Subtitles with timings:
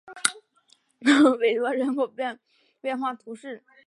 [1.39, 3.63] 韦罗人口变化图示